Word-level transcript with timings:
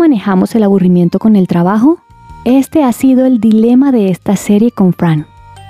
manejamos 0.00 0.54
el 0.54 0.62
aburrimiento 0.62 1.18
con 1.18 1.36
el 1.36 1.46
trabajo? 1.46 1.98
Este 2.46 2.82
ha 2.82 2.92
sido 2.92 3.26
el 3.26 3.38
dilema 3.38 3.92
de 3.92 4.08
esta 4.08 4.34
serie 4.34 4.70
con 4.70 4.94
Fran. 4.94 5.26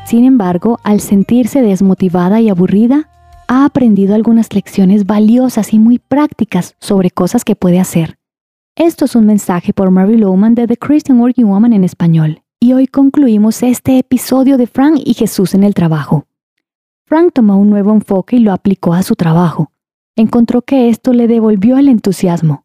Sin 0.07 0.25
embargo, 0.25 0.79
al 0.85 1.01
sentirse 1.01 1.63
desmotivada 1.63 2.41
y 2.41 2.49
aburrida, 2.49 3.09
ha 3.49 3.65
aprendido 3.65 4.15
algunas 4.15 4.55
lecciones 4.55 5.05
valiosas 5.05 5.75
y 5.75 5.81
muy 5.81 5.99
prácticas 5.99 6.77
sobre 6.81 7.11
cosas 7.11 7.45
que 7.45 7.57
puede 7.57 7.81
hacer. 7.81 8.19
Esto 8.77 9.07
es 9.07 9.17
un 9.17 9.27
mensaje 9.27 9.73
por 9.73 9.91
Mary 9.91 10.17
Lowman 10.17 10.55
de 10.55 10.69
The 10.69 10.77
Christian 10.77 11.21
Working 11.21 11.47
Woman 11.47 11.73
en 11.73 11.83
español. 11.83 12.43
Y 12.61 12.73
hoy 12.73 12.87
concluimos 12.87 13.65
este 13.65 13.99
episodio 13.99 14.59
de 14.59 14.69
Frank 14.69 15.01
y 15.05 15.15
Jesús 15.15 15.55
en 15.55 15.65
el 15.65 15.75
trabajo. 15.75 16.27
Frank 17.05 17.33
tomó 17.35 17.59
un 17.59 17.69
nuevo 17.69 17.93
enfoque 17.93 18.37
y 18.37 18.41
lo 18.41 18.53
aplicó 18.53 18.95
a 18.95 19.03
su 19.03 19.17
trabajo. 19.17 19.73
Encontró 20.15 20.63
que 20.63 20.89
esto 20.89 21.13
le 21.13 21.27
devolvió 21.27 21.79
el 21.79 21.89
entusiasmo. 21.89 22.65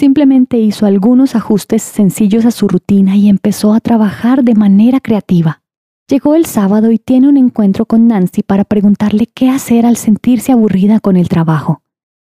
Simplemente 0.00 0.56
hizo 0.56 0.86
algunos 0.86 1.34
ajustes 1.34 1.82
sencillos 1.82 2.46
a 2.46 2.52
su 2.52 2.68
rutina 2.68 3.16
y 3.16 3.28
empezó 3.28 3.74
a 3.74 3.80
trabajar 3.80 4.44
de 4.44 4.54
manera 4.54 4.98
creativa. 4.98 5.60
Llegó 6.08 6.36
el 6.36 6.46
sábado 6.46 6.90
y 6.90 6.98
tiene 6.98 7.28
un 7.28 7.36
encuentro 7.36 7.84
con 7.84 8.06
Nancy 8.06 8.42
para 8.42 8.64
preguntarle 8.64 9.26
qué 9.26 9.50
hacer 9.50 9.84
al 9.84 9.98
sentirse 9.98 10.52
aburrida 10.52 11.00
con 11.00 11.18
el 11.18 11.28
trabajo. 11.28 11.82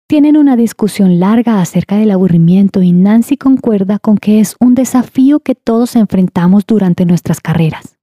Tienen 0.07 0.37
una 0.37 0.55
discusión 0.55 1.19
larga 1.19 1.61
acerca 1.61 1.97
del 1.97 2.11
aburrimiento 2.11 2.83
y 2.83 2.91
Nancy 2.91 3.37
concuerda 3.37 3.97
con 3.97 4.19
que 4.19 4.39
es 4.39 4.55
un 4.59 4.75
desafío 4.75 5.39
que 5.39 5.55
todos 5.55 5.95
enfrentamos 5.95 6.67
durante 6.67 7.07
nuestras 7.07 7.41
carreras. 7.41 7.97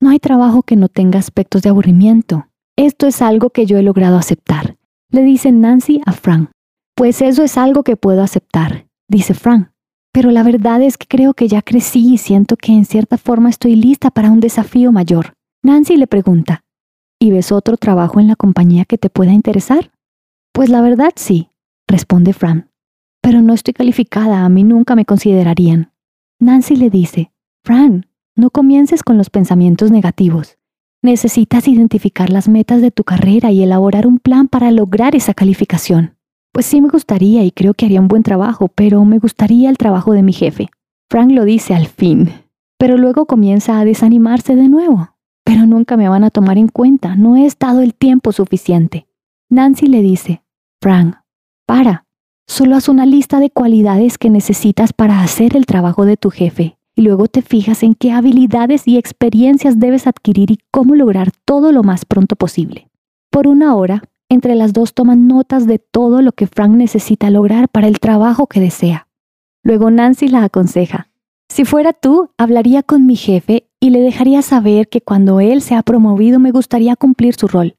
No 0.00 0.08
hay 0.08 0.18
trabajo 0.18 0.62
que 0.62 0.76
no 0.76 0.88
tenga 0.88 1.18
aspectos 1.18 1.60
de 1.60 1.68
aburrimiento. 1.68 2.46
Esto 2.74 3.06
es 3.06 3.20
algo 3.20 3.50
que 3.50 3.66
yo 3.66 3.76
he 3.76 3.82
logrado 3.82 4.16
aceptar, 4.16 4.76
le 5.10 5.22
dice 5.24 5.52
Nancy 5.52 6.00
a 6.06 6.12
Frank. 6.12 6.48
Pues 6.94 7.20
eso 7.20 7.42
es 7.42 7.58
algo 7.58 7.82
que 7.82 7.96
puedo 7.96 8.22
aceptar 8.22 8.88
dice 9.10 9.34
Frank. 9.34 9.70
Pero 10.12 10.30
la 10.30 10.42
verdad 10.42 10.82
es 10.82 10.96
que 10.96 11.06
creo 11.06 11.34
que 11.34 11.48
ya 11.48 11.62
crecí 11.62 12.14
y 12.14 12.18
siento 12.18 12.56
que 12.56 12.72
en 12.72 12.84
cierta 12.84 13.18
forma 13.18 13.50
estoy 13.50 13.76
lista 13.76 14.10
para 14.10 14.30
un 14.30 14.40
desafío 14.40 14.90
mayor. 14.92 15.34
Nancy 15.62 15.96
le 15.96 16.06
pregunta, 16.06 16.64
¿y 17.20 17.30
ves 17.30 17.52
otro 17.52 17.76
trabajo 17.76 18.18
en 18.18 18.26
la 18.26 18.36
compañía 18.36 18.84
que 18.86 18.98
te 18.98 19.10
pueda 19.10 19.32
interesar? 19.32 19.92
Pues 20.52 20.68
la 20.68 20.80
verdad 20.80 21.12
sí, 21.16 21.50
responde 21.86 22.32
Frank. 22.32 22.66
Pero 23.20 23.42
no 23.42 23.52
estoy 23.52 23.74
calificada, 23.74 24.44
a 24.44 24.48
mí 24.48 24.64
nunca 24.64 24.96
me 24.96 25.04
considerarían. 25.04 25.92
Nancy 26.40 26.76
le 26.76 26.88
dice, 26.88 27.32
Fran, 27.62 28.06
no 28.34 28.50
comiences 28.50 29.02
con 29.02 29.18
los 29.18 29.28
pensamientos 29.28 29.90
negativos. 29.90 30.56
Necesitas 31.02 31.68
identificar 31.68 32.30
las 32.30 32.48
metas 32.48 32.80
de 32.80 32.90
tu 32.90 33.04
carrera 33.04 33.50
y 33.52 33.62
elaborar 33.62 34.06
un 34.06 34.18
plan 34.18 34.48
para 34.48 34.70
lograr 34.70 35.14
esa 35.14 35.34
calificación. 35.34 36.16
Pues 36.52 36.66
sí 36.66 36.80
me 36.80 36.88
gustaría 36.88 37.44
y 37.44 37.52
creo 37.52 37.74
que 37.74 37.86
haría 37.86 38.00
un 38.00 38.08
buen 38.08 38.22
trabajo, 38.22 38.68
pero 38.68 39.04
me 39.04 39.18
gustaría 39.18 39.70
el 39.70 39.78
trabajo 39.78 40.12
de 40.12 40.22
mi 40.22 40.32
jefe. 40.32 40.70
Frank 41.08 41.30
lo 41.30 41.44
dice 41.44 41.74
al 41.74 41.86
fin, 41.86 42.30
pero 42.78 42.96
luego 42.96 43.26
comienza 43.26 43.78
a 43.78 43.84
desanimarse 43.84 44.56
de 44.56 44.68
nuevo. 44.68 45.16
Pero 45.44 45.66
nunca 45.66 45.96
me 45.96 46.08
van 46.08 46.24
a 46.24 46.30
tomar 46.30 46.58
en 46.58 46.68
cuenta, 46.68 47.16
no 47.16 47.36
he 47.36 47.46
estado 47.46 47.80
el 47.80 47.94
tiempo 47.94 48.32
suficiente. 48.32 49.06
Nancy 49.48 49.86
le 49.86 50.02
dice, 50.02 50.42
Frank, 50.80 51.16
para, 51.66 52.06
solo 52.46 52.76
haz 52.76 52.88
una 52.88 53.06
lista 53.06 53.40
de 53.40 53.50
cualidades 53.50 54.18
que 54.18 54.30
necesitas 54.30 54.92
para 54.92 55.22
hacer 55.22 55.56
el 55.56 55.66
trabajo 55.66 56.04
de 56.04 56.16
tu 56.16 56.30
jefe 56.30 56.76
y 56.96 57.02
luego 57.02 57.28
te 57.28 57.42
fijas 57.42 57.82
en 57.82 57.94
qué 57.94 58.12
habilidades 58.12 58.86
y 58.86 58.98
experiencias 58.98 59.78
debes 59.78 60.06
adquirir 60.06 60.50
y 60.50 60.58
cómo 60.70 60.94
lograr 60.94 61.30
todo 61.44 61.72
lo 61.72 61.82
más 61.82 62.04
pronto 62.04 62.36
posible. 62.36 62.88
Por 63.30 63.46
una 63.46 63.74
hora, 63.74 64.02
entre 64.30 64.54
las 64.54 64.72
dos 64.72 64.94
toman 64.94 65.26
notas 65.26 65.66
de 65.66 65.78
todo 65.78 66.22
lo 66.22 66.32
que 66.32 66.46
Frank 66.46 66.70
necesita 66.70 67.28
lograr 67.28 67.68
para 67.68 67.88
el 67.88 68.00
trabajo 68.00 68.46
que 68.46 68.60
desea. 68.60 69.08
Luego 69.62 69.90
Nancy 69.90 70.28
la 70.28 70.44
aconseja. 70.44 71.10
Si 71.50 71.64
fuera 71.64 71.92
tú, 71.92 72.30
hablaría 72.38 72.82
con 72.82 73.04
mi 73.04 73.16
jefe 73.16 73.68
y 73.80 73.90
le 73.90 74.00
dejaría 74.00 74.40
saber 74.40 74.88
que 74.88 75.00
cuando 75.00 75.40
él 75.40 75.62
se 75.62 75.74
ha 75.74 75.82
promovido 75.82 76.38
me 76.38 76.52
gustaría 76.52 76.94
cumplir 76.96 77.34
su 77.34 77.48
rol. 77.48 77.76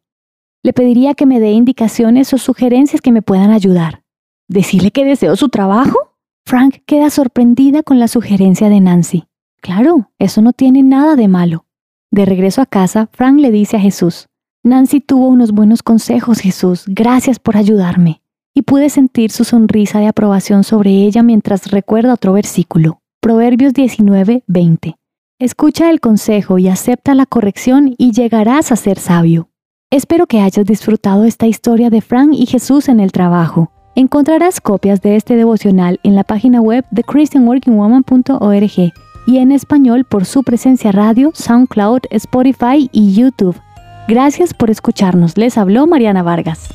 Le 0.61 0.73
pediría 0.73 1.16
que 1.16 1.25
me 1.25 1.40
dé 1.40 1.51
indicaciones 1.53 2.34
o 2.34 2.38
sugerencias 2.38 3.01
que 3.01 3.13
me 3.13 3.22
puedan 3.22 3.50
ayudar. 3.50 4.03
¿Decirle 4.50 4.91
que 4.91 5.06
deseo 5.06 5.38
su 5.38 5.47
trabajo? 5.47 5.97
Frank 6.45 6.79
queda 6.85 7.09
sorprendida 7.09 7.81
con 7.81 7.97
la 7.97 8.09
sugerencia 8.09 8.67
de 8.67 8.81
Nancy. 8.81 9.23
Claro, 9.61 10.11
eso 10.19 10.41
no 10.41 10.51
tiene 10.51 10.84
nada 10.84 11.16
de 11.16 11.29
malo. 11.29 11.66
De 12.11 12.25
regreso 12.25 12.61
a 12.61 12.66
casa, 12.66 13.09
Frank 13.13 13.40
le 13.40 13.51
dice 13.51 13.78
a 13.78 13.79
Jesús, 13.79 14.28
Nancy 14.63 15.01
tuvo 15.01 15.27
unos 15.27 15.53
buenos 15.53 15.81
consejos, 15.81 16.39
Jesús. 16.39 16.83
Gracias 16.85 17.39
por 17.39 17.57
ayudarme. 17.57 18.22
Y 18.53 18.61
pude 18.61 18.91
sentir 18.91 19.31
su 19.31 19.44
sonrisa 19.44 19.99
de 19.99 20.07
aprobación 20.07 20.63
sobre 20.63 20.91
ella 20.91 21.23
mientras 21.23 21.72
recuerda 21.72 22.13
otro 22.13 22.33
versículo. 22.33 23.01
Proverbios 23.22 23.73
19, 23.73 24.44
20. 24.45 24.97
Escucha 25.39 25.89
el 25.89 25.99
consejo 25.99 26.59
y 26.59 26.67
acepta 26.67 27.16
la 27.16 27.25
corrección 27.25 27.95
y 27.97 28.11
llegarás 28.11 28.72
a 28.72 28.75
ser 28.75 28.99
sabio. 28.99 29.49
Espero 29.89 30.27
que 30.27 30.41
hayas 30.41 30.66
disfrutado 30.66 31.25
esta 31.25 31.47
historia 31.47 31.89
de 31.89 32.01
Frank 32.01 32.33
y 32.33 32.45
Jesús 32.45 32.88
en 32.88 32.99
el 32.99 33.11
trabajo. 33.11 33.72
Encontrarás 33.95 34.61
copias 34.61 35.01
de 35.01 35.16
este 35.16 35.35
devocional 35.35 35.99
en 36.03 36.13
la 36.13 36.23
página 36.23 36.61
web 36.61 36.85
de 36.91 37.03
christianworkingwoman.org 37.03 38.93
y 39.25 39.38
en 39.38 39.51
español 39.51 40.05
por 40.05 40.25
su 40.25 40.43
presencia 40.43 40.91
radio, 40.91 41.31
SoundCloud, 41.33 42.01
Spotify 42.11 42.88
y 42.91 43.13
YouTube. 43.16 43.59
Gracias 44.07 44.53
por 44.53 44.69
escucharnos. 44.69 45.38
Les 45.38 45.57
habló 45.57 45.88
Mariana 45.88 46.23
Vargas. 46.23 46.69